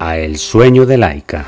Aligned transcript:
El 0.00 0.38
sueño 0.38 0.86
de 0.86 0.96
Laika. 0.96 1.44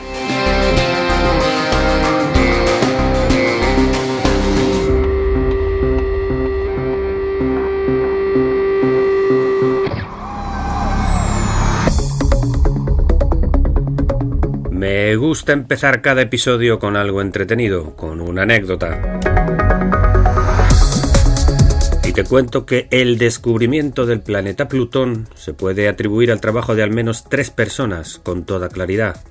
Me 14.71 15.17
gusta 15.17 15.53
empezar 15.53 16.03
cada 16.03 16.23
episodio 16.23 16.79
con 16.79 16.97
algo 16.97 17.21
entretenido, 17.23 17.97
con 17.97 18.21
una 18.21 18.43
anécdota. 18.43 19.42
Te 22.15 22.25
cuento 22.25 22.67
que 22.67 22.89
el 22.91 23.17
descubrimiento 23.17 24.05
del 24.05 24.21
planeta 24.21 24.69
Plutón 24.69 25.29
se 25.35 25.55
puede 25.55 25.89
atribuir 25.89 26.31
al 26.31 26.43
trabajo 26.43 26.75
de 26.75 26.83
al 26.83 26.91
menos 26.91 27.25
tres 27.25 27.51
personas 27.51 28.21
con 28.23 28.45
toda 28.45 28.69
claridad. 28.69 29.25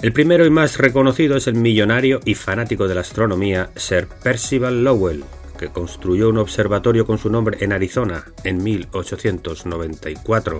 El 0.00 0.14
primero 0.14 0.46
y 0.46 0.50
más 0.50 0.78
reconocido 0.78 1.36
es 1.36 1.48
el 1.48 1.54
millonario 1.54 2.20
y 2.24 2.34
fanático 2.34 2.88
de 2.88 2.94
la 2.94 3.02
astronomía 3.02 3.68
Sir 3.76 4.08
Percival 4.22 4.84
Lowell, 4.84 5.22
que 5.58 5.68
construyó 5.68 6.30
un 6.30 6.38
observatorio 6.38 7.04
con 7.04 7.18
su 7.18 7.28
nombre 7.28 7.58
en 7.60 7.74
Arizona 7.74 8.24
en 8.42 8.62
1894. 8.62 10.58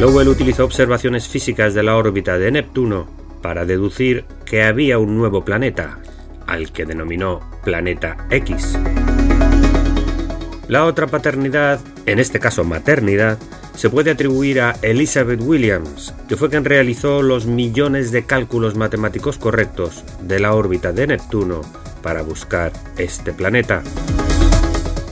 Lowell 0.00 0.28
utilizó 0.28 0.64
observaciones 0.64 1.28
físicas 1.28 1.72
de 1.74 1.84
la 1.84 1.96
órbita 1.96 2.36
de 2.36 2.50
Neptuno 2.50 3.08
para 3.42 3.64
deducir 3.64 4.24
que 4.44 4.64
había 4.64 4.98
un 4.98 5.16
nuevo 5.16 5.44
planeta, 5.44 6.00
al 6.48 6.72
que 6.72 6.84
denominó 6.84 7.40
Planeta 7.62 8.26
X. 8.30 8.76
La 10.68 10.84
otra 10.84 11.06
paternidad, 11.06 11.80
en 12.04 12.18
este 12.18 12.38
caso 12.38 12.62
maternidad, 12.62 13.38
se 13.74 13.88
puede 13.88 14.10
atribuir 14.10 14.60
a 14.60 14.76
Elizabeth 14.82 15.40
Williams, 15.40 16.12
que 16.28 16.36
fue 16.36 16.50
quien 16.50 16.66
realizó 16.66 17.22
los 17.22 17.46
millones 17.46 18.12
de 18.12 18.26
cálculos 18.26 18.74
matemáticos 18.74 19.38
correctos 19.38 20.04
de 20.20 20.40
la 20.40 20.54
órbita 20.54 20.92
de 20.92 21.06
Neptuno 21.06 21.62
para 22.02 22.20
buscar 22.20 22.72
este 22.98 23.32
planeta. 23.32 23.82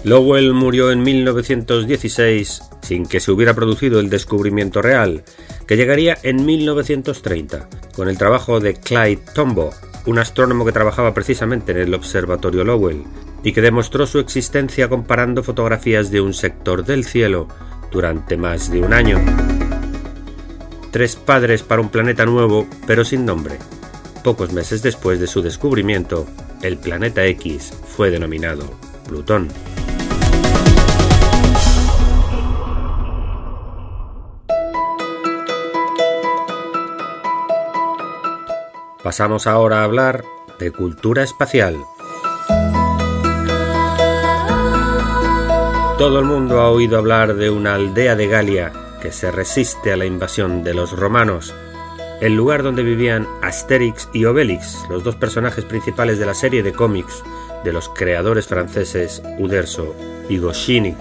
Lowell 0.04 0.52
murió 0.52 0.92
en 0.92 1.02
1916 1.02 2.62
sin 2.82 3.06
que 3.06 3.20
se 3.20 3.32
hubiera 3.32 3.54
producido 3.54 3.98
el 3.98 4.10
descubrimiento 4.10 4.82
real, 4.82 5.24
que 5.66 5.76
llegaría 5.76 6.18
en 6.22 6.44
1930, 6.44 7.68
con 7.96 8.08
el 8.08 8.18
trabajo 8.18 8.60
de 8.60 8.74
Clyde 8.74 9.22
Tombaugh, 9.34 9.74
un 10.04 10.18
astrónomo 10.18 10.64
que 10.66 10.72
trabajaba 10.72 11.14
precisamente 11.14 11.72
en 11.72 11.78
el 11.78 11.94
Observatorio 11.94 12.62
Lowell, 12.62 13.04
y 13.42 13.52
que 13.52 13.62
demostró 13.62 14.06
su 14.06 14.18
existencia 14.18 14.88
comparando 14.88 15.42
fotografías 15.42 16.10
de 16.10 16.20
un 16.20 16.34
sector 16.34 16.84
del 16.84 17.04
cielo 17.04 17.48
durante 17.90 18.36
más 18.36 18.70
de 18.70 18.80
un 18.80 18.92
año. 18.92 19.18
Tres 20.90 21.16
padres 21.16 21.62
para 21.62 21.82
un 21.82 21.90
planeta 21.90 22.24
nuevo, 22.24 22.66
pero 22.86 23.04
sin 23.04 23.24
nombre. 23.24 23.58
Pocos 24.24 24.52
meses 24.52 24.82
después 24.82 25.20
de 25.20 25.26
su 25.26 25.42
descubrimiento, 25.42 26.26
el 26.62 26.78
planeta 26.78 27.24
X 27.24 27.72
fue 27.86 28.10
denominado 28.10 28.64
Plutón. 29.06 29.48
Pasamos 39.02 39.46
ahora 39.46 39.82
a 39.82 39.84
hablar 39.84 40.24
de 40.58 40.72
cultura 40.72 41.22
espacial. 41.22 41.76
Todo 45.98 46.18
el 46.18 46.26
mundo 46.26 46.60
ha 46.60 46.70
oído 46.70 46.98
hablar 46.98 47.36
de 47.36 47.48
una 47.48 47.74
aldea 47.74 48.16
de 48.16 48.28
Galia 48.28 48.70
que 49.00 49.12
se 49.12 49.30
resiste 49.30 49.94
a 49.94 49.96
la 49.96 50.04
invasión 50.04 50.62
de 50.62 50.74
los 50.74 50.92
romanos, 50.92 51.54
el 52.20 52.34
lugar 52.34 52.62
donde 52.62 52.82
vivían 52.82 53.26
Asterix 53.40 54.06
y 54.12 54.26
Obelix, 54.26 54.76
los 54.90 55.04
dos 55.04 55.16
personajes 55.16 55.64
principales 55.64 56.18
de 56.18 56.26
la 56.26 56.34
serie 56.34 56.62
de 56.62 56.74
cómics 56.74 57.22
de 57.64 57.72
los 57.72 57.88
creadores 57.88 58.46
franceses 58.46 59.22
Uderzo 59.38 59.96
y 60.28 60.36
Goscinny. 60.36 60.94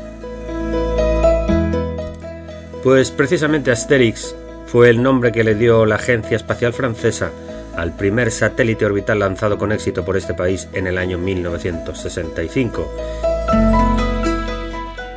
Pues 2.81 3.11
precisamente 3.11 3.71
Asterix 3.71 4.33
fue 4.65 4.89
el 4.89 5.03
nombre 5.03 5.33
que 5.33 5.43
le 5.43 5.55
dio 5.55 5.85
la 5.85 5.95
Agencia 5.95 6.37
Espacial 6.37 6.71
Francesa 6.71 7.31
al 7.75 7.97
primer 7.97 8.31
satélite 8.31 8.85
orbital 8.85 9.19
lanzado 9.19 9.57
con 9.57 9.73
éxito 9.73 10.05
por 10.05 10.15
este 10.15 10.33
país 10.33 10.69
en 10.71 10.87
el 10.87 10.97
año 10.97 11.17
1965 11.17 13.34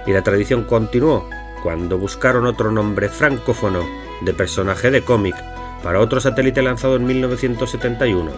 y 0.09 0.13
la 0.13 0.23
tradición 0.23 0.65
continuó 0.65 1.29
cuando 1.63 1.99
buscaron 1.99 2.47
otro 2.47 2.73
nombre 2.73 3.11
francófono 3.11 3.81
de 4.23 4.33
personaje 4.33 4.91
de 4.91 5.05
cómic 5.05 5.37
para 5.83 6.01
otro 6.01 6.19
satélite 6.19 6.63
lanzado 6.63 6.97
en 6.97 7.05
1971, 7.05 8.31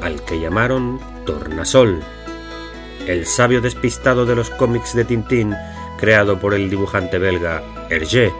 al 0.00 0.24
que 0.24 0.40
llamaron 0.40 0.98
Tornasol, 1.26 2.00
el 3.06 3.26
sabio 3.26 3.60
despistado 3.60 4.24
de 4.24 4.36
los 4.36 4.48
cómics 4.48 4.94
de 4.94 5.04
Tintín 5.04 5.54
creado 5.98 6.38
por 6.38 6.54
el 6.54 6.70
dibujante 6.70 7.18
belga 7.18 7.62
Hergé. 7.90 8.32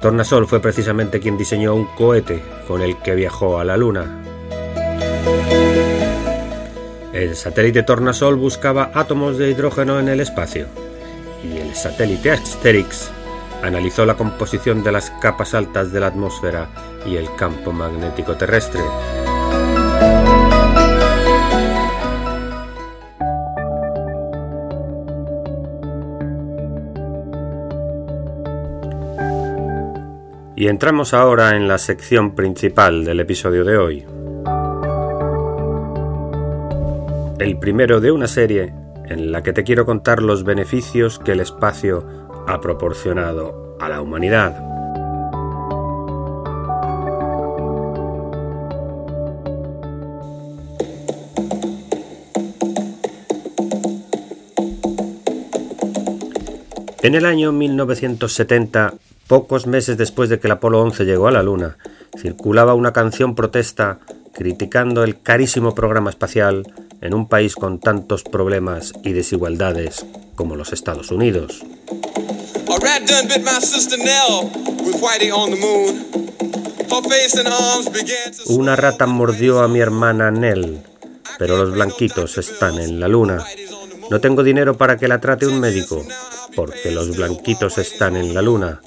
Tornasol 0.00 0.48
fue 0.48 0.58
precisamente 0.58 1.20
quien 1.20 1.38
diseñó 1.38 1.76
un 1.76 1.86
cohete 1.94 2.42
con 2.66 2.82
el 2.82 2.96
que 2.98 3.14
viajó 3.14 3.60
a 3.60 3.64
la 3.64 3.76
Luna. 3.76 4.20
El 7.12 7.36
satélite 7.36 7.84
Tornasol 7.84 8.34
buscaba 8.34 8.90
átomos 8.94 9.38
de 9.38 9.50
hidrógeno 9.50 10.00
en 10.00 10.08
el 10.08 10.18
espacio 10.18 10.66
y 11.42 11.58
el 11.58 11.74
satélite 11.74 12.30
Asterix 12.30 13.10
analizó 13.62 14.06
la 14.06 14.14
composición 14.14 14.82
de 14.82 14.92
las 14.92 15.10
capas 15.10 15.54
altas 15.54 15.92
de 15.92 16.00
la 16.00 16.08
atmósfera 16.08 16.68
y 17.06 17.16
el 17.16 17.34
campo 17.36 17.72
magnético 17.72 18.36
terrestre. 18.36 18.80
Y 30.56 30.66
entramos 30.66 31.14
ahora 31.14 31.54
en 31.54 31.68
la 31.68 31.78
sección 31.78 32.34
principal 32.34 33.04
del 33.04 33.20
episodio 33.20 33.64
de 33.64 33.78
hoy. 33.78 34.04
El 37.38 37.60
primero 37.60 38.00
de 38.00 38.10
una 38.10 38.26
serie 38.26 38.72
en 39.08 39.32
la 39.32 39.42
que 39.42 39.52
te 39.52 39.64
quiero 39.64 39.86
contar 39.86 40.22
los 40.22 40.44
beneficios 40.44 41.18
que 41.18 41.32
el 41.32 41.40
espacio 41.40 42.06
ha 42.46 42.60
proporcionado 42.60 43.76
a 43.80 43.88
la 43.88 44.00
humanidad. 44.00 44.68
En 57.00 57.14
el 57.14 57.24
año 57.24 57.52
1970, 57.52 58.94
pocos 59.28 59.66
meses 59.66 59.96
después 59.96 60.28
de 60.28 60.40
que 60.40 60.48
el 60.48 60.52
Apolo 60.52 60.82
11 60.82 61.04
llegó 61.04 61.28
a 61.28 61.30
la 61.30 61.42
Luna, 61.42 61.78
circulaba 62.18 62.74
una 62.74 62.92
canción 62.92 63.34
protesta 63.34 64.00
criticando 64.34 65.04
el 65.04 65.20
carísimo 65.22 65.74
programa 65.74 66.10
espacial 66.10 66.64
en 67.00 67.14
un 67.14 67.28
país 67.28 67.54
con 67.54 67.78
tantos 67.78 68.22
problemas 68.24 68.92
y 69.02 69.12
desigualdades 69.12 70.04
como 70.34 70.56
los 70.56 70.72
Estados 70.72 71.10
Unidos. 71.10 71.62
Una 78.46 78.76
rata 78.76 79.06
mordió 79.06 79.60
a 79.60 79.68
mi 79.68 79.80
hermana 79.80 80.30
Nell, 80.30 80.82
pero 81.38 81.56
los 81.56 81.72
blanquitos 81.72 82.38
están 82.38 82.78
en 82.78 83.00
la 83.00 83.08
luna. 83.08 83.44
No 84.10 84.20
tengo 84.20 84.42
dinero 84.42 84.76
para 84.76 84.96
que 84.96 85.06
la 85.06 85.20
trate 85.20 85.46
un 85.46 85.60
médico, 85.60 86.04
porque 86.56 86.90
los 86.90 87.16
blanquitos 87.16 87.78
están 87.78 88.16
en 88.16 88.34
la 88.34 88.42
luna. 88.42 88.80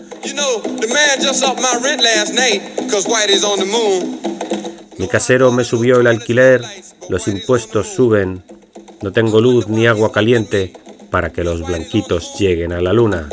Mi 5.02 5.08
casero 5.08 5.52
me 5.52 5.64
subió 5.64 6.00
el 6.00 6.06
alquiler, 6.06 6.64
los 7.10 7.28
impuestos 7.28 7.88
suben, 7.88 8.44
no 9.02 9.12
tengo 9.12 9.42
luz 9.42 9.68
ni 9.68 9.88
agua 9.88 10.12
caliente 10.12 10.74
para 11.10 11.32
que 11.32 11.44
los 11.44 11.66
blanquitos 11.66 12.38
lleguen 12.38 12.72
a 12.72 12.82
la 12.82 12.94
luna. 12.94 13.28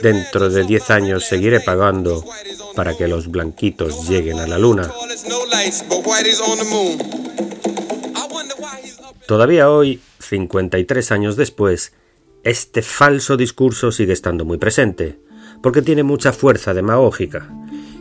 dentro 0.00 0.50
de 0.50 0.62
10 0.62 0.90
años 0.90 1.24
seguiré 1.24 1.58
pagando 1.58 2.24
para 2.76 2.96
que 2.96 3.08
los 3.08 3.28
blanquitos 3.28 4.08
lleguen 4.08 4.38
a 4.38 4.46
la 4.46 4.58
luna. 4.58 4.88
Todavía 9.26 9.68
hoy, 9.68 10.00
53 10.20 11.10
años 11.10 11.34
después, 11.34 11.92
este 12.44 12.82
falso 12.82 13.36
discurso 13.36 13.90
sigue 13.90 14.12
estando 14.12 14.44
muy 14.44 14.58
presente, 14.58 15.18
porque 15.62 15.82
tiene 15.82 16.02
mucha 16.02 16.32
fuerza 16.32 16.74
demagógica. 16.74 17.48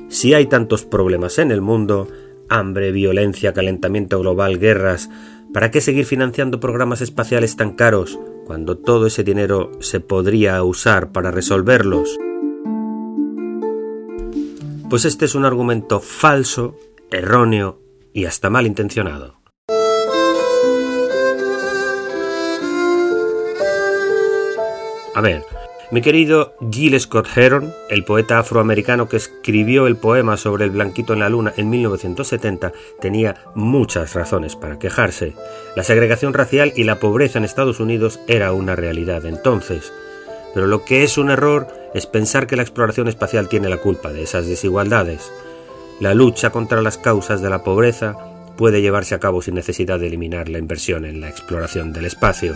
Si 0.10 0.34
hay 0.34 0.46
tantos 0.48 0.86
problemas 0.86 1.40
en 1.40 1.52
el 1.52 1.62
mundo, 1.62 2.08
hambre, 2.50 2.92
violencia, 2.92 3.54
calentamiento 3.54 4.20
global, 4.20 4.60
guerras, 4.60 5.10
¿para 5.54 5.72
qué 5.72 5.82
seguir 5.82 6.06
financiando 6.06 6.60
programas 6.60 7.02
espaciales 7.02 7.56
tan 7.56 7.72
caros 7.72 8.20
cuando 8.46 8.78
todo 8.78 9.08
ese 9.08 9.24
dinero 9.24 9.72
se 9.80 10.00
podría 10.00 10.62
usar 10.64 11.12
para 11.12 11.32
resolverlos? 11.32 12.18
Pues 14.90 15.06
este 15.06 15.26
es 15.26 15.36
un 15.36 15.46
argumento 15.46 16.00
falso, 16.00 16.78
erróneo 17.10 17.80
y 18.14 18.26
hasta 18.26 18.50
malintencionado. 18.50 19.40
A 25.16 25.22
ver, 25.22 25.44
mi 25.92 26.02
querido 26.02 26.56
Gilles 26.72 27.04
Scott 27.04 27.28
Heron, 27.36 27.72
el 27.90 28.04
poeta 28.04 28.40
afroamericano 28.40 29.08
que 29.08 29.18
escribió 29.18 29.86
el 29.86 29.96
poema 29.96 30.36
sobre 30.36 30.66
el 30.66 30.72
blanquito 30.72 31.14
en 31.14 31.20
la 31.20 31.30
luna 31.30 31.54
en 31.58 31.70
1970, 31.70 32.74
tenía 33.00 33.36
muchas 33.54 34.16
razones 34.16 34.56
para 34.56 34.80
quejarse. 34.80 35.34
La 35.76 35.84
segregación 35.84 36.34
racial 36.34 36.74
y 36.76 36.86
la 36.86 37.00
pobreza 37.00 37.38
en 37.38 37.46
Estados 37.46 37.80
Unidos 37.80 38.20
era 38.28 38.52
una 38.52 38.76
realidad 38.76 39.26
entonces. 39.26 39.94
Pero 40.56 40.68
lo 40.68 40.86
que 40.86 41.04
es 41.04 41.18
un 41.18 41.30
error 41.30 41.68
es 41.94 42.08
pensar 42.08 42.48
que 42.48 42.56
la 42.56 42.64
exploración 42.64 43.08
espacial 43.08 43.48
tiene 43.48 43.70
la 43.70 43.78
culpa 43.78 44.12
de 44.12 44.24
esas 44.24 44.48
desigualdades. 44.48 45.32
La 46.00 46.14
lucha 46.14 46.50
contra 46.50 46.82
las 46.82 46.98
causas 46.98 47.42
de 47.42 47.50
la 47.50 47.64
pobreza 47.64 48.18
puede 48.58 48.82
llevarse 48.82 49.14
a 49.14 49.20
cabo 49.20 49.42
sin 49.42 49.54
necesidad 49.54 50.00
de 50.00 50.08
eliminar 50.08 50.50
la 50.50 50.58
inversión 50.58 51.06
en 51.06 51.22
la 51.22 51.30
exploración 51.30 51.94
del 51.94 52.06
espacio 52.06 52.56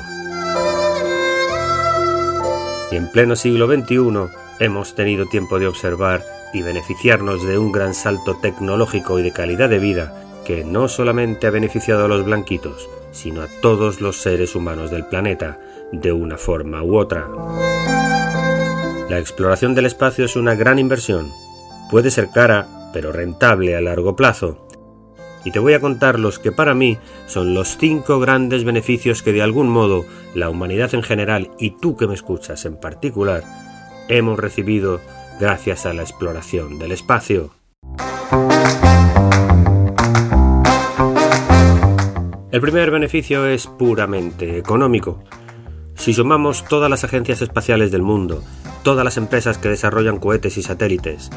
y 2.92 2.96
en 2.96 3.12
pleno 3.12 3.36
siglo 3.36 3.68
XXI 3.68 4.32
hemos 4.60 4.96
tenido 4.96 5.26
tiempo 5.26 5.60
de 5.60 5.68
observar 5.68 6.24
y 6.54 6.62
beneficiarnos 6.62 7.46
de 7.46 7.58
un 7.58 7.72
gran 7.72 7.94
salto 7.94 8.38
tecnológico 8.38 9.20
y 9.20 9.24
de 9.24 9.32
calidad 9.32 9.70
de 9.70 9.80
vida 9.80 10.42
que 10.46 10.64
no 10.64 10.88
solamente 10.88 11.48
ha 11.48 11.52
beneficiado 11.52 12.06
a 12.06 12.08
los 12.08 12.26
blanquitos, 12.26 12.90
sino 13.12 13.42
a 13.42 13.48
todos 13.62 14.02
los 14.02 14.18
seres 14.18 14.56
humanos 14.56 14.90
del 14.90 15.06
planeta, 15.06 15.60
de 15.92 16.12
una 16.12 16.38
forma 16.38 16.84
u 16.84 16.98
otra. 16.98 17.28
La 19.10 19.20
exploración 19.20 19.76
del 19.76 19.86
espacio 19.86 20.26
es 20.26 20.36
una 20.36 20.56
gran 20.56 20.80
inversión. 20.80 21.32
Puede 21.92 22.10
ser 22.12 22.30
cara, 22.32 22.68
pero 22.94 23.12
rentable 23.12 23.76
a 23.76 23.82
largo 23.82 24.16
plazo 24.16 24.69
y 25.46 25.52
te 25.52 25.60
voy 25.60 25.74
a 25.74 25.80
contar 25.80 26.20
los 26.20 26.40
que 26.40 26.52
para 26.52 26.74
mí 26.74 26.98
son 27.28 27.54
los 27.54 27.78
cinco 27.78 28.20
grandes 28.20 28.64
beneficios 28.64 29.24
que 29.24 29.34
de 29.34 29.42
algún 29.42 29.70
modo 29.70 30.06
la 30.36 30.50
humanidad 30.50 30.94
en 30.94 31.04
general 31.04 31.52
y 31.60 31.72
tú 31.72 31.96
que 31.96 32.08
me 32.08 32.14
escuchas 32.14 32.66
en 32.66 32.78
particular 32.78 33.44
hemos 34.10 34.40
recibido 34.40 35.00
gracias 35.40 35.86
a 35.86 35.94
la 35.94 36.02
exploración 36.02 36.80
del 36.80 36.92
espacio. 36.92 37.52
El 42.52 42.62
primer 42.62 42.90
beneficio 42.90 43.46
es 43.46 43.68
puramente 43.68 44.58
económico. 44.58 45.24
Si 45.94 46.14
sumamos 46.14 46.66
todas 46.66 46.90
las 46.90 47.04
agencias 47.04 47.44
espaciales 47.44 47.92
del 47.92 48.02
mundo, 48.02 48.44
todas 48.84 49.06
las 49.06 49.18
empresas 49.18 49.60
que 49.60 49.70
desarrollan 49.70 50.18
cohetes 50.18 50.58
y 50.58 50.64
satélites, 50.64 51.30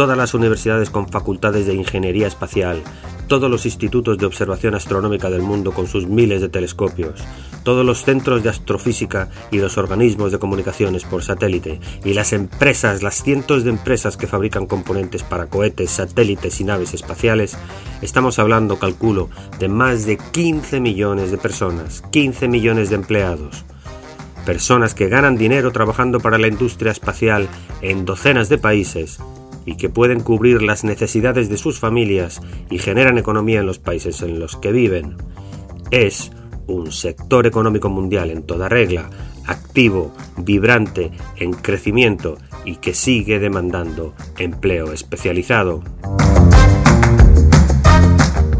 todas 0.00 0.16
las 0.16 0.32
universidades 0.32 0.88
con 0.88 1.10
facultades 1.10 1.66
de 1.66 1.74
ingeniería 1.74 2.26
espacial, 2.26 2.82
todos 3.28 3.50
los 3.50 3.66
institutos 3.66 4.16
de 4.16 4.24
observación 4.24 4.74
astronómica 4.74 5.28
del 5.28 5.42
mundo 5.42 5.72
con 5.72 5.86
sus 5.86 6.06
miles 6.06 6.40
de 6.40 6.48
telescopios, 6.48 7.20
todos 7.64 7.84
los 7.84 8.02
centros 8.02 8.42
de 8.42 8.48
astrofísica 8.48 9.28
y 9.50 9.58
los 9.58 9.76
organismos 9.76 10.32
de 10.32 10.38
comunicaciones 10.38 11.04
por 11.04 11.22
satélite, 11.22 11.80
y 12.02 12.14
las 12.14 12.32
empresas, 12.32 13.02
las 13.02 13.22
cientos 13.22 13.62
de 13.62 13.68
empresas 13.68 14.16
que 14.16 14.26
fabrican 14.26 14.64
componentes 14.64 15.22
para 15.22 15.48
cohetes, 15.48 15.90
satélites 15.90 16.62
y 16.62 16.64
naves 16.64 16.94
espaciales, 16.94 17.58
estamos 18.00 18.38
hablando, 18.38 18.78
calculo, 18.78 19.28
de 19.58 19.68
más 19.68 20.06
de 20.06 20.16
15 20.16 20.80
millones 20.80 21.30
de 21.30 21.36
personas, 21.36 22.02
15 22.10 22.48
millones 22.48 22.88
de 22.88 22.96
empleados. 22.96 23.66
Personas 24.46 24.94
que 24.94 25.10
ganan 25.10 25.36
dinero 25.36 25.72
trabajando 25.72 26.20
para 26.20 26.38
la 26.38 26.48
industria 26.48 26.90
espacial 26.90 27.50
en 27.82 28.06
docenas 28.06 28.48
de 28.48 28.56
países 28.56 29.18
y 29.70 29.76
que 29.76 29.88
pueden 29.88 30.18
cubrir 30.18 30.62
las 30.62 30.82
necesidades 30.82 31.48
de 31.48 31.56
sus 31.56 31.78
familias 31.78 32.40
y 32.70 32.78
generan 32.78 33.18
economía 33.18 33.60
en 33.60 33.66
los 33.66 33.78
países 33.78 34.20
en 34.20 34.40
los 34.40 34.56
que 34.56 34.72
viven. 34.72 35.16
Es 35.92 36.32
un 36.66 36.90
sector 36.90 37.46
económico 37.46 37.88
mundial 37.88 38.32
en 38.32 38.42
toda 38.42 38.68
regla, 38.68 39.08
activo, 39.46 40.12
vibrante, 40.36 41.12
en 41.36 41.52
crecimiento 41.52 42.36
y 42.64 42.76
que 42.76 42.94
sigue 42.94 43.38
demandando 43.38 44.12
empleo 44.38 44.92
especializado. 44.92 45.84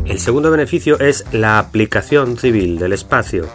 El 0.07 0.21
segundo 0.21 0.53
beneficio 0.53 1.01
es 1.01 1.25
la 1.33 1.59
aplicación 1.59 2.37
civil 2.37 2.79
del 2.79 2.93
espacio. 2.93 3.49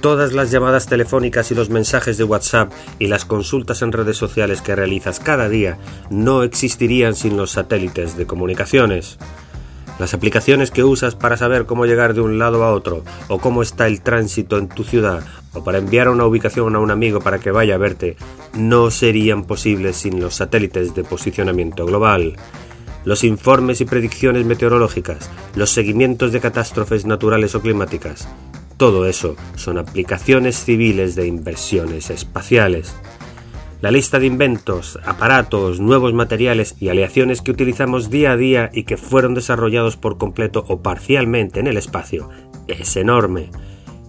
Todas 0.00 0.32
las 0.32 0.52
llamadas 0.52 0.86
telefónicas 0.86 1.50
y 1.50 1.56
los 1.56 1.70
mensajes 1.70 2.16
de 2.18 2.24
WhatsApp 2.24 2.72
y 3.00 3.08
las 3.08 3.24
consultas 3.24 3.82
en 3.82 3.90
redes 3.90 4.16
sociales 4.16 4.62
que 4.62 4.76
realizas 4.76 5.18
cada 5.18 5.48
día 5.48 5.76
no 6.08 6.44
existirían 6.44 7.16
sin 7.16 7.36
los 7.36 7.50
satélites 7.50 8.16
de 8.16 8.24
comunicaciones. 8.24 9.18
Las 9.98 10.14
aplicaciones 10.14 10.70
que 10.70 10.84
usas 10.84 11.16
para 11.16 11.36
saber 11.36 11.66
cómo 11.66 11.84
llegar 11.84 12.14
de 12.14 12.20
un 12.20 12.38
lado 12.38 12.62
a 12.62 12.72
otro, 12.72 13.02
o 13.26 13.40
cómo 13.40 13.60
está 13.60 13.88
el 13.88 14.00
tránsito 14.00 14.56
en 14.56 14.68
tu 14.68 14.84
ciudad, 14.84 15.24
o 15.52 15.64
para 15.64 15.78
enviar 15.78 16.08
una 16.08 16.26
ubicación 16.26 16.76
a 16.76 16.78
un 16.78 16.92
amigo 16.92 17.18
para 17.18 17.40
que 17.40 17.50
vaya 17.50 17.74
a 17.74 17.78
verte, 17.78 18.16
no 18.54 18.92
serían 18.92 19.42
posibles 19.42 19.96
sin 19.96 20.20
los 20.20 20.36
satélites 20.36 20.94
de 20.94 21.02
posicionamiento 21.02 21.84
global. 21.84 22.36
Los 23.04 23.24
informes 23.24 23.80
y 23.80 23.84
predicciones 23.84 24.44
meteorológicas, 24.44 25.28
los 25.56 25.70
seguimientos 25.70 26.30
de 26.30 26.40
catástrofes 26.40 27.04
naturales 27.04 27.56
o 27.56 27.60
climáticas, 27.60 28.28
todo 28.78 29.06
eso 29.06 29.36
son 29.56 29.76
aplicaciones 29.76 30.64
civiles 30.64 31.16
de 31.16 31.26
inversiones 31.26 32.10
espaciales. 32.10 32.94
La 33.80 33.90
lista 33.90 34.18
de 34.20 34.26
inventos, 34.26 34.98
aparatos, 35.04 35.80
nuevos 35.80 36.14
materiales 36.14 36.76
y 36.80 36.88
aleaciones 36.88 37.42
que 37.42 37.50
utilizamos 37.50 38.08
día 38.08 38.32
a 38.32 38.36
día 38.36 38.70
y 38.72 38.84
que 38.84 38.96
fueron 38.96 39.34
desarrollados 39.34 39.96
por 39.96 40.16
completo 40.16 40.64
o 40.68 40.80
parcialmente 40.80 41.60
en 41.60 41.66
el 41.66 41.76
espacio 41.76 42.30
es 42.68 42.96
enorme. 42.96 43.50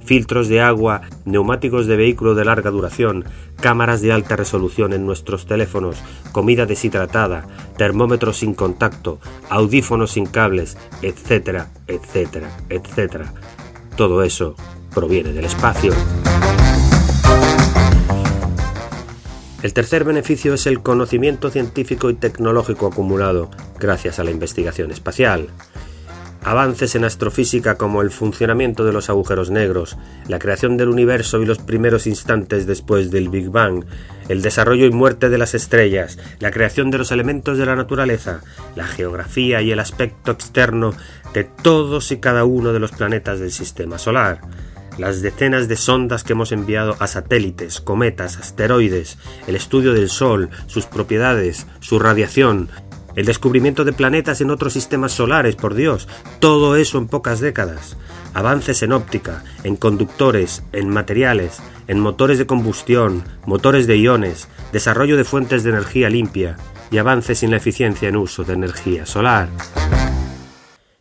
Filtros 0.05 0.47
de 0.47 0.61
agua, 0.61 1.01
neumáticos 1.25 1.88
de 1.88 1.97
vehículo 1.97 2.33
de 2.33 2.45
larga 2.45 2.71
duración, 2.71 3.25
cámaras 3.59 4.01
de 4.01 4.11
alta 4.11 4.35
resolución 4.35 4.93
en 4.93 5.05
nuestros 5.05 5.45
teléfonos, 5.45 5.97
comida 6.31 6.65
deshidratada, 6.65 7.47
termómetros 7.77 8.38
sin 8.38 8.53
contacto, 8.53 9.19
audífonos 9.49 10.11
sin 10.11 10.25
cables, 10.25 10.77
etcétera, 11.01 11.69
etcétera, 11.88 12.49
etcétera. 12.69 13.33
Todo 14.00 14.24
eso 14.24 14.56
proviene 14.96 15.34
del 15.34 15.44
espacio. 15.44 15.91
El 19.62 19.74
tercer 19.74 20.06
beneficio 20.06 20.53
es 20.53 20.68
el 20.68 20.82
conocimiento 20.82 21.50
científico 21.50 22.10
y 22.10 22.13
tecnológico 22.13 22.88
acumulado 22.88 23.51
gracias 23.77 24.18
a 24.20 24.24
la 24.24 24.32
investigación 24.32 24.91
espacial. 24.91 25.50
Avances 26.43 26.96
en 26.96 27.03
astrofísica 27.03 27.75
como 27.75 28.01
el 28.01 28.12
funcionamiento 28.12 28.86
de 28.86 28.93
los 28.93 29.10
agujeros 29.10 29.51
negros, 29.51 29.98
la 30.27 30.39
creación 30.39 30.77
del 30.77 30.88
universo 30.88 31.41
y 31.41 31.46
los 31.46 31.60
primeros 31.60 32.08
instantes 32.08 32.65
después 32.65 33.12
del 33.12 33.27
Big 33.27 33.50
Bang, 33.50 33.84
el 34.29 34.41
desarrollo 34.41 34.86
y 34.86 34.91
muerte 34.91 35.29
de 35.29 35.38
las 35.38 35.53
estrellas, 35.53 36.17
la 36.39 36.51
creación 36.51 36.91
de 36.91 36.98
los 36.98 37.12
elementos 37.12 37.58
de 37.58 37.65
la 37.65 37.75
naturaleza, 37.75 38.41
la 38.75 38.88
geografía 38.88 39.62
y 39.62 39.72
el 39.72 39.79
aspecto 39.79 40.31
externo 40.31 40.93
de 41.34 41.43
todos 41.43 42.12
y 42.12 42.17
cada 42.17 42.46
uno 42.46 42.72
de 42.72 42.79
los 42.79 42.91
planetas 42.91 43.39
del 43.39 43.51
Sistema 43.51 43.98
Solar, 43.98 44.39
las 44.98 45.22
decenas 45.22 45.67
de 45.67 45.75
sondas 45.75 46.24
que 46.24 46.34
hemos 46.34 46.51
enviado 46.51 46.96
a 47.00 47.08
satélites, 47.08 47.81
cometas, 47.81 48.38
asteroides, 48.38 49.17
el 49.48 49.55
estudio 49.55 49.93
del 49.93 50.10
Sol, 50.10 50.50
sus 50.67 50.86
propiedades, 50.86 51.67
su 51.79 52.00
radiación, 52.00 52.69
el 53.19 53.25
descubrimiento 53.25 53.83
de 53.83 53.91
planetas 53.91 54.39
en 54.39 54.49
otros 54.49 54.71
sistemas 54.71 55.11
solares, 55.11 55.57
por 55.57 55.73
Dios, 55.73 56.07
todo 56.39 56.77
eso 56.77 56.97
en 56.97 57.07
pocas 57.07 57.41
décadas, 57.41 57.97
avances 58.33 58.81
en 58.81 58.93
óptica, 58.93 59.43
en 59.65 59.75
conductores, 59.75 60.63
en 60.71 60.88
materiales, 60.88 61.61
en 61.89 61.99
motores 61.99 62.38
de 62.38 62.45
combustión, 62.45 63.25
motores 63.45 63.88
de 63.88 63.97
iones, 63.97 64.47
desarrollo 64.71 65.17
de 65.17 65.25
fuentes 65.25 65.65
de 65.65 65.71
energía 65.71 66.09
limpia 66.09 66.55
y 66.91 66.97
avances 66.97 67.43
en 67.43 67.51
la 67.51 67.57
eficiencia 67.57 68.07
en 68.07 68.15
uso 68.15 68.45
de 68.45 68.53
energía 68.53 69.05
solar. 69.05 69.49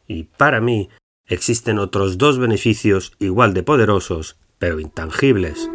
Y 0.09 0.25
para 0.25 0.61
mí 0.61 0.89
existen 1.25 1.79
otros 1.79 2.19
dos 2.19 2.41
beneficios 2.41 3.13
igual 3.21 3.55
de 3.55 3.63
poderosos, 3.63 4.39
pero 4.59 4.81
intangibles. 4.81 5.71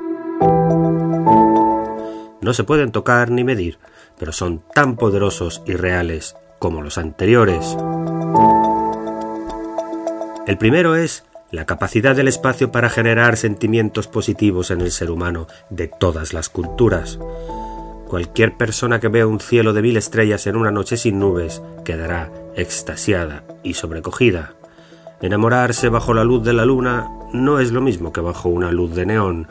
no 2.41 2.53
se 2.53 2.65
pueden 2.65 2.91
tocar 2.91 3.31
ni 3.31 3.45
medir, 3.45 3.79
pero 4.17 4.31
son 4.31 4.63
tan 4.73 4.95
poderosos 4.95 5.61
y 5.65 5.73
reales 5.73 6.35
como 6.59 6.81
los 6.81 6.97
anteriores. 6.97 7.77
El 10.47 10.57
primero 10.57 10.95
es 10.95 11.23
la 11.51 11.65
capacidad 11.65 12.15
del 12.15 12.27
espacio 12.27 12.71
para 12.71 12.89
generar 12.89 13.37
sentimientos 13.37 14.07
positivos 14.07 14.71
en 14.71 14.81
el 14.81 14.91
ser 14.91 15.11
humano 15.11 15.47
de 15.69 15.87
todas 15.87 16.33
las 16.33 16.49
culturas. 16.49 17.19
Cualquier 18.07 18.57
persona 18.57 18.99
que 18.99 19.07
vea 19.07 19.27
un 19.27 19.39
cielo 19.39 19.71
de 19.73 19.81
mil 19.81 19.97
estrellas 19.97 20.47
en 20.47 20.55
una 20.55 20.71
noche 20.71 20.97
sin 20.97 21.19
nubes 21.19 21.61
quedará 21.85 22.31
extasiada 22.55 23.43
y 23.63 23.75
sobrecogida. 23.75 24.53
Enamorarse 25.21 25.89
bajo 25.89 26.13
la 26.13 26.23
luz 26.23 26.43
de 26.43 26.53
la 26.53 26.65
luna 26.65 27.09
no 27.31 27.59
es 27.59 27.71
lo 27.71 27.81
mismo 27.81 28.11
que 28.11 28.21
bajo 28.21 28.49
una 28.49 28.71
luz 28.71 28.93
de 28.93 29.05
neón. 29.05 29.47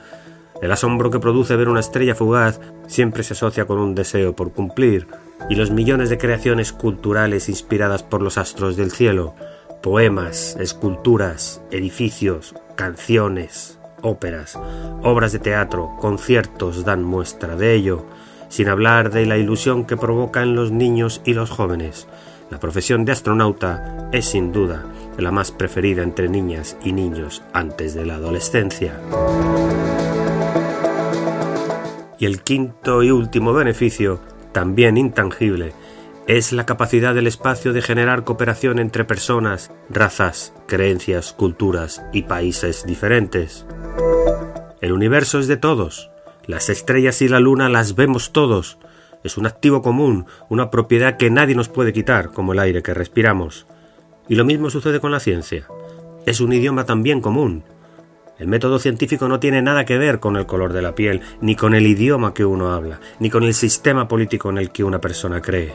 El 0.63 0.71
asombro 0.71 1.11
que 1.11 1.19
produce 1.19 1.57
ver 1.57 1.69
una 1.69 1.81
estrella 1.81 2.15
fugaz 2.15 2.61
siempre 2.87 3.25
se 3.25 3.35
asocia 3.35 3.67
con 3.67 3.79
un 3.79 3.97
deseo 3.97 4.35
por 4.35 4.53
cumplir, 4.53 5.09
y 5.51 5.57
los 5.57 5.73
millones 5.73 6.09
de 6.09 6.19
creaciones 6.19 6.73
culturales 6.73 7.49
inspiradas 7.49 8.05
por 8.05 8.23
los 8.23 8.39
astros 8.39 8.77
del 8.77 8.93
cielo, 8.93 9.35
poemas, 9.83 10.57
esculturas, 10.61 11.61
edificios, 11.73 12.55
canciones, 12.77 13.81
óperas, 14.03 14.57
obras 15.03 15.33
de 15.33 15.41
teatro, 15.41 15.97
conciertos 15.99 16.85
dan 16.85 17.03
muestra 17.03 17.57
de 17.57 17.75
ello, 17.75 18.07
sin 18.49 18.69
hablar 18.69 19.11
de 19.11 19.27
la 19.27 19.39
ilusión 19.39 19.85
que 19.85 19.97
provoca 19.97 20.43
en 20.43 20.55
los 20.55 20.71
niños 20.71 21.23
y 21.25 21.35
los 21.35 21.51
jóvenes. 21.51 22.07
La 22.51 22.61
profesión 22.61 23.05
de 23.05 23.13
astronauta 23.13 24.09
es 24.13 24.27
sin 24.27 24.53
duda 24.53 24.85
la 25.19 25.31
más 25.31 25.51
preferida 25.51 26.03
entre 26.03 26.29
niñas 26.29 26.77
y 26.83 26.93
niños 26.93 27.43
antes 27.53 27.95
de 27.95 28.07
la 28.07 28.15
adolescencia. 28.15 28.99
Y 32.23 32.27
el 32.27 32.45
quinto 32.45 33.03
y 33.03 33.11
último 33.11 33.53
beneficio, 33.53 34.21
también 34.53 34.97
intangible, 34.97 35.73
es 36.29 36.53
la 36.53 36.67
capacidad 36.67 37.17
del 37.17 37.27
espacio 37.27 37.73
de 37.73 37.83
generar 37.83 38.23
cooperación 38.23 38.79
entre 38.79 39.05
personas, 39.05 39.73
razas, 39.91 40.55
creencias, 40.69 41.33
culturas 41.33 42.01
y 42.13 42.23
países 42.23 42.87
diferentes. 42.87 43.67
El 44.81 44.93
universo 44.93 45.41
es 45.41 45.49
de 45.49 45.57
todos. 45.57 46.13
Las 46.47 46.69
estrellas 46.69 47.21
y 47.23 47.29
la 47.29 47.41
luna 47.41 47.69
las 47.69 47.97
vemos 47.97 48.31
todos. 48.31 48.79
Es 49.25 49.37
un 49.37 49.47
activo 49.47 49.83
común, 49.83 50.27
una 50.49 50.71
propiedad 50.71 51.17
que 51.17 51.29
nadie 51.29 51.57
nos 51.57 51.69
puede 51.69 51.93
quitar, 51.93 52.31
como 52.31 52.53
el 52.53 52.61
aire 52.61 52.85
que 52.85 52.95
respiramos. 52.95 53.67
Y 54.29 54.37
lo 54.37 54.45
mismo 54.45 54.71
sucede 54.71 55.01
con 55.01 55.11
la 55.11 55.19
ciencia. 55.19 55.67
Es 56.25 56.41
un 56.41 56.53
idioma 56.53 56.85
también 56.87 57.21
común. 57.21 57.65
El 58.39 58.49
método 58.49 58.79
científico 58.79 59.29
no 59.29 59.39
tiene 59.41 59.63
nada 59.63 59.85
que 59.85 59.99
ver 59.99 60.19
con 60.19 60.37
el 60.37 60.47
color 60.47 60.73
de 60.73 60.83
la 60.83 60.95
piel, 60.95 61.21
ni 61.41 61.55
con 61.55 61.75
el 61.75 61.87
idioma 61.87 62.35
que 62.35 62.45
uno 62.45 62.73
habla, 62.73 62.99
ni 63.21 63.31
con 63.31 63.45
el 63.45 63.55
sistema 63.55 64.09
político 64.09 64.51
en 64.51 64.59
el 64.59 64.71
que 64.71 64.85
una 64.85 65.01
persona 65.01 65.41
cree. 65.41 65.75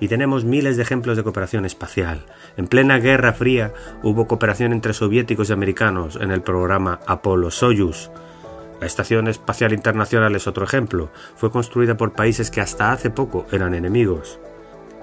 Y 0.00 0.08
tenemos 0.08 0.44
miles 0.44 0.76
de 0.76 0.82
ejemplos 0.82 1.16
de 1.16 1.22
cooperación 1.22 1.64
espacial. 1.64 2.24
En 2.56 2.66
plena 2.66 2.98
Guerra 2.98 3.34
Fría 3.34 3.72
hubo 4.02 4.26
cooperación 4.26 4.72
entre 4.72 4.94
soviéticos 4.94 5.50
y 5.50 5.52
americanos 5.52 6.18
en 6.20 6.32
el 6.32 6.42
programa 6.42 6.98
Apolo-Soyuz. 7.06 8.10
La 8.80 8.86
Estación 8.86 9.28
Espacial 9.28 9.72
Internacional 9.72 10.34
es 10.34 10.48
otro 10.48 10.64
ejemplo. 10.64 11.10
Fue 11.36 11.52
construida 11.52 11.96
por 11.96 12.14
países 12.14 12.50
que 12.50 12.60
hasta 12.60 12.90
hace 12.90 13.10
poco 13.10 13.46
eran 13.52 13.74
enemigos. 13.74 14.40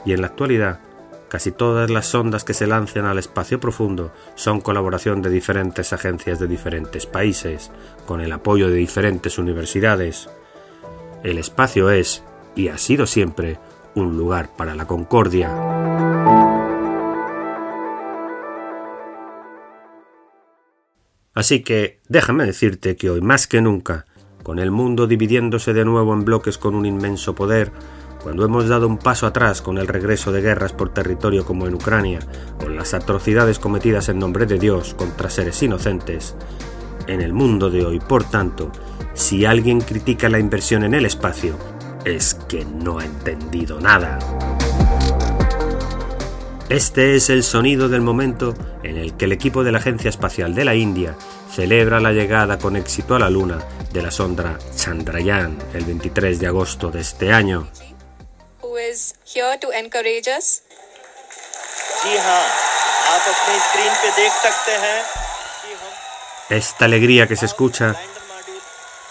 Y 0.05 0.12
en 0.12 0.19
la 0.19 0.27
actualidad, 0.27 0.81
Casi 1.30 1.52
todas 1.52 1.92
las 1.92 2.08
sondas 2.08 2.44
que 2.44 2.56
se 2.56 2.66
lancen 2.66 3.06
al 3.06 3.20
espacio 3.20 3.60
profundo 3.60 4.12
son 4.34 4.62
colaboración 4.62 5.22
de 5.22 5.30
diferentes 5.30 5.94
agencias 5.94 6.40
de 6.40 6.48
diferentes 6.48 7.06
países, 7.06 7.70
con 8.08 8.20
el 8.20 8.32
apoyo 8.32 8.68
de 8.68 8.78
diferentes 8.78 9.38
universidades. 9.38 10.28
El 11.24 11.38
espacio 11.38 11.92
es, 11.92 12.24
y 12.56 12.70
ha 12.70 12.80
sido 12.80 13.06
siempre, 13.06 13.60
un 13.94 14.18
lugar 14.18 14.56
para 14.58 14.74
la 14.74 14.88
concordia. 14.88 15.54
Así 21.36 21.62
que 21.62 22.00
déjame 22.10 22.46
decirte 22.46 22.96
que 22.96 23.12
hoy 23.12 23.22
más 23.22 23.46
que 23.46 23.62
nunca, 23.62 24.06
con 24.42 24.58
el 24.58 24.72
mundo 24.72 25.06
dividiéndose 25.06 25.74
de 25.74 25.86
nuevo 25.86 26.12
en 26.14 26.26
bloques 26.26 26.58
con 26.58 26.74
un 26.74 26.88
inmenso 26.88 27.36
poder, 27.36 27.72
cuando 28.24 28.46
hemos 28.46 28.68
dado 28.68 28.88
un 28.88 28.98
paso 28.98 29.28
atrás 29.28 29.62
con 29.62 29.78
el 29.78 29.88
regreso 29.88 30.32
de 30.32 30.42
guerras 30.42 30.74
por 30.74 30.94
territorio 30.94 31.46
como 31.46 31.68
en 31.68 31.76
Ucrania, 31.76 32.20
con 32.60 32.76
las 32.76 32.94
atrocidades 32.94 33.60
cometidas 33.60 34.10
en 34.10 34.20
nombre 34.20 34.46
de 34.46 34.60
Dios 34.60 34.94
contra 34.94 35.30
seres 35.30 35.62
inocentes, 35.64 36.36
en 37.08 37.22
el 37.22 37.34
mundo 37.34 37.70
de 37.70 37.86
hoy, 37.86 38.00
por 38.00 38.24
tanto, 38.24 38.72
si 39.14 39.46
alguien 39.46 39.82
critica 39.82 40.30
la 40.30 40.40
inversión 40.40 40.84
en 40.84 40.94
el 40.94 41.06
espacio, 41.06 41.56
es 42.06 42.34
que 42.34 42.66
no 42.66 43.00
ha 43.00 43.06
entendido 43.06 43.80
nada. 43.80 44.20
Este 46.70 47.16
es 47.16 47.32
el 47.32 47.42
sonido 47.44 47.90
del 47.90 48.02
momento 48.02 48.54
en 48.84 48.98
el 48.98 49.16
que 49.16 49.26
el 49.26 49.32
equipo 49.32 49.64
de 49.64 49.72
la 49.72 49.80
Agencia 49.80 50.10
Espacial 50.10 50.54
de 50.54 50.66
la 50.66 50.76
India 50.76 51.16
celebra 51.52 52.00
la 52.00 52.14
llegada 52.14 52.60
con 52.60 52.76
éxito 52.76 53.16
a 53.16 53.20
la 53.20 53.30
Luna 53.30 53.58
de 53.92 54.04
la 54.04 54.12
sonda 54.12 54.60
Chandrayaan 54.76 55.58
el 55.74 55.84
23 55.86 56.40
de 56.40 56.46
agosto 56.46 56.92
de 56.92 57.02
este 57.02 57.34
año. 57.34 57.68
Esta 66.50 66.86
alegría 66.86 67.27
que 67.27 67.36
se 67.36 67.46
escucha 67.46 67.96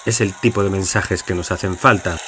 es 0.04 0.20
el 0.20 0.34
tipo 0.34 0.62
de 0.62 0.70
mensajes 0.70 1.22
que 1.22 1.34
nos 1.34 1.50
hacen 1.50 1.76
falta. 1.76 2.18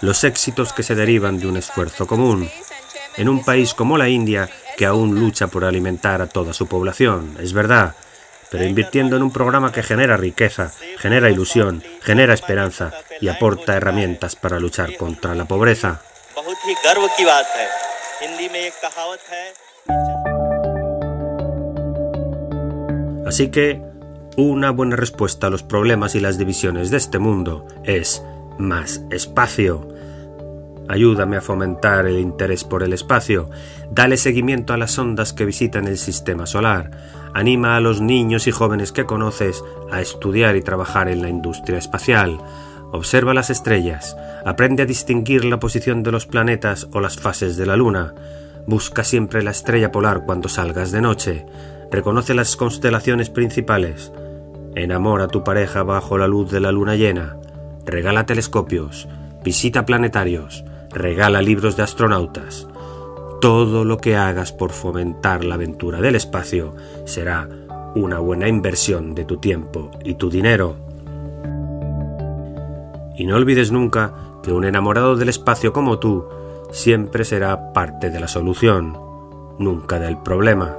Los 0.00 0.24
éxitos 0.24 0.72
que 0.72 0.82
se 0.82 0.94
derivan 0.94 1.38
de 1.38 1.46
un 1.46 1.56
esfuerzo 1.56 2.06
común. 2.06 2.50
En 3.16 3.28
un 3.28 3.44
país 3.44 3.72
como 3.72 3.96
la 3.96 4.08
India, 4.08 4.50
que 4.76 4.84
aún 4.84 5.18
lucha 5.18 5.46
por 5.46 5.64
alimentar 5.64 6.20
a 6.20 6.26
toda 6.26 6.52
su 6.52 6.66
población, 6.66 7.36
es 7.40 7.52
verdad, 7.52 7.94
pero 8.50 8.64
invirtiendo 8.64 9.16
en 9.16 9.22
un 9.22 9.32
programa 9.32 9.72
que 9.72 9.82
genera 9.82 10.16
riqueza, 10.16 10.72
genera 10.98 11.30
ilusión, 11.30 11.82
genera 12.02 12.34
esperanza 12.34 12.92
y 13.20 13.28
aporta 13.28 13.76
herramientas 13.76 14.36
para 14.36 14.60
luchar 14.60 14.96
contra 14.96 15.34
la 15.34 15.44
pobreza. 15.44 16.00
Así 23.26 23.50
que, 23.50 23.82
una 24.36 24.70
buena 24.70 24.96
respuesta 24.96 25.46
a 25.46 25.50
los 25.50 25.62
problemas 25.62 26.14
y 26.14 26.20
las 26.20 26.38
divisiones 26.38 26.90
de 26.90 26.98
este 26.98 27.18
mundo 27.18 27.66
es 27.84 28.22
más 28.58 29.02
espacio. 29.10 29.88
Ayúdame 30.88 31.36
a 31.36 31.40
fomentar 31.40 32.06
el 32.06 32.18
interés 32.18 32.62
por 32.64 32.82
el 32.82 32.92
espacio. 32.92 33.50
Dale 33.90 34.16
seguimiento 34.16 34.72
a 34.72 34.76
las 34.76 34.98
ondas 34.98 35.32
que 35.32 35.44
visitan 35.44 35.88
el 35.88 35.98
sistema 35.98 36.46
solar. 36.46 36.90
Anima 37.34 37.76
a 37.76 37.80
los 37.80 38.00
niños 38.00 38.46
y 38.46 38.52
jóvenes 38.52 38.92
que 38.92 39.04
conoces 39.04 39.64
a 39.90 40.00
estudiar 40.00 40.56
y 40.56 40.62
trabajar 40.62 41.08
en 41.08 41.22
la 41.22 41.28
industria 41.28 41.78
espacial. 41.78 42.38
Observa 42.92 43.34
las 43.34 43.50
estrellas. 43.50 44.16
Aprende 44.44 44.84
a 44.84 44.86
distinguir 44.86 45.44
la 45.44 45.58
posición 45.58 46.04
de 46.04 46.12
los 46.12 46.26
planetas 46.26 46.86
o 46.92 47.00
las 47.00 47.16
fases 47.16 47.56
de 47.56 47.66
la 47.66 47.76
luna. 47.76 48.14
Busca 48.66 49.02
siempre 49.02 49.42
la 49.42 49.50
estrella 49.50 49.90
polar 49.90 50.22
cuando 50.24 50.48
salgas 50.48 50.92
de 50.92 51.00
noche. 51.00 51.46
Reconoce 51.90 52.32
las 52.32 52.56
constelaciones 52.56 53.28
principales. 53.28 54.12
Enamora 54.76 55.24
a 55.24 55.28
tu 55.28 55.42
pareja 55.42 55.82
bajo 55.82 56.16
la 56.16 56.28
luz 56.28 56.50
de 56.52 56.60
la 56.60 56.70
luna 56.70 56.94
llena. 56.94 57.36
Regala 57.84 58.24
telescopios. 58.24 59.08
Visita 59.42 59.84
planetarios 59.84 60.64
regala 60.96 61.42
libros 61.42 61.76
de 61.76 61.82
astronautas. 61.82 62.66
Todo 63.40 63.84
lo 63.84 63.98
que 63.98 64.16
hagas 64.16 64.52
por 64.52 64.72
fomentar 64.72 65.44
la 65.44 65.54
aventura 65.54 66.00
del 66.00 66.16
espacio 66.16 66.74
será 67.04 67.48
una 67.94 68.18
buena 68.18 68.48
inversión 68.48 69.14
de 69.14 69.24
tu 69.24 69.36
tiempo 69.36 69.90
y 70.04 70.14
tu 70.14 70.30
dinero. 70.30 70.76
Y 73.16 73.26
no 73.26 73.36
olvides 73.36 73.70
nunca 73.70 74.14
que 74.42 74.52
un 74.52 74.64
enamorado 74.64 75.16
del 75.16 75.28
espacio 75.28 75.72
como 75.72 75.98
tú 75.98 76.26
siempre 76.70 77.24
será 77.24 77.72
parte 77.72 78.10
de 78.10 78.20
la 78.20 78.28
solución, 78.28 78.98
nunca 79.58 79.98
del 79.98 80.18
problema. 80.18 80.76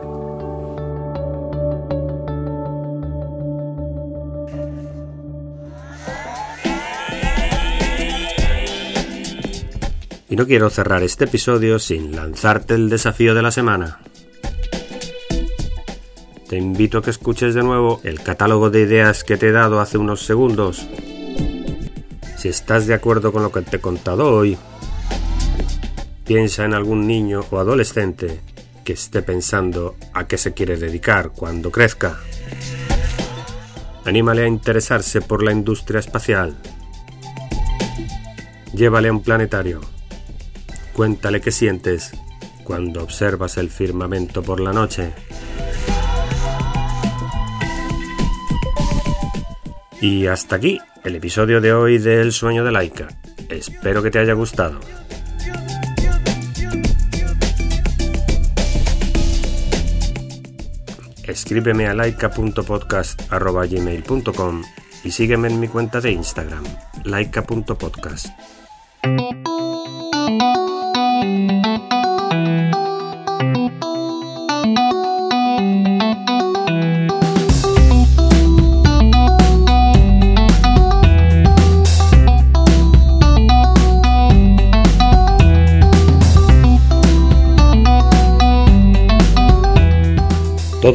No 10.38 10.46
quiero 10.46 10.70
cerrar 10.70 11.02
este 11.02 11.24
episodio 11.24 11.80
sin 11.80 12.16
lanzarte 12.16 12.76
el 12.76 12.92
desafío 12.92 13.34
de 13.34 13.42
la 13.42 13.50
semana. 13.50 14.02
Te 16.48 16.58
invito 16.58 17.00
a 17.00 17.02
que 17.02 17.10
escuches 17.10 17.56
de 17.56 17.64
nuevo 17.64 18.02
el 18.04 18.22
catálogo 18.22 18.70
de 18.70 18.82
ideas 18.82 19.24
que 19.24 19.38
te 19.38 19.48
he 19.48 19.52
dado 19.52 19.80
hace 19.80 19.98
unos 19.98 20.22
segundos. 20.22 20.86
Si 22.38 22.50
estás 22.50 22.86
de 22.86 22.94
acuerdo 22.94 23.34
con 23.34 23.42
lo 23.42 23.52
que 23.52 23.64
te 23.64 23.78
he 23.78 23.82
contado 23.82 24.32
hoy, 24.32 24.60
piensa 26.24 26.66
en 26.66 26.76
algún 26.76 27.08
niño 27.08 27.44
o 27.50 27.58
adolescente 27.58 28.40
que 28.84 28.94
esté 28.94 29.24
pensando 29.24 29.96
a 30.14 30.28
qué 30.28 30.38
se 30.38 30.54
quiere 30.54 30.78
dedicar 30.78 31.32
cuando 31.32 31.72
crezca. 31.72 32.20
Anímale 34.06 34.44
a 34.44 34.48
interesarse 34.48 35.20
por 35.20 35.42
la 35.42 35.52
industria 35.52 36.00
espacial. 36.00 36.56
Llévale 38.76 39.08
a 39.08 39.14
un 39.14 39.24
planetario. 39.24 39.97
Cuéntale 40.98 41.40
qué 41.42 41.52
sientes 41.52 42.12
cuando 42.64 43.04
observas 43.04 43.58
el 43.58 43.70
firmamento 43.70 44.42
por 44.42 44.60
la 44.60 44.74
noche. 44.74 45.14
Y 50.02 50.26
hasta 50.26 50.56
aquí 50.56 50.80
el 51.04 51.16
episodio 51.16 51.62
de 51.62 51.72
hoy 51.72 52.00
de 52.00 52.22
El 52.22 52.32
sueño 52.32 52.64
de 52.64 52.72
Laika. 52.72 53.10
Espero 53.48 54.02
que 54.02 54.10
te 54.10 54.18
haya 54.18 54.34
gustado. 54.34 54.80
Escríbeme 61.26 61.86
a 61.86 61.94
laika.podcast.gmail.com 61.94 64.64
y 65.04 65.12
sígueme 65.12 65.50
en 65.50 65.60
mi 65.60 65.68
cuenta 65.68 66.02
de 66.02 66.10
Instagram, 66.10 66.64
laika.podcast. 67.04 68.30